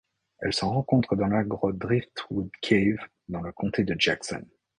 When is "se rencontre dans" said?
0.51-1.27